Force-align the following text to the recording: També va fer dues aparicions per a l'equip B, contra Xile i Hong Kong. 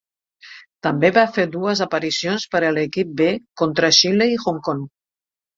També 0.85 1.11
va 1.17 1.25
fer 1.35 1.45
dues 1.57 1.83
aparicions 1.87 2.47
per 2.55 2.63
a 2.63 2.73
l'equip 2.79 3.13
B, 3.21 3.29
contra 3.63 3.93
Xile 3.99 4.31
i 4.37 4.43
Hong 4.47 4.63
Kong. 4.71 4.85